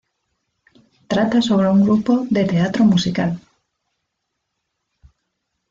[1.07, 3.39] Trata sobre un grupo de teatro musical.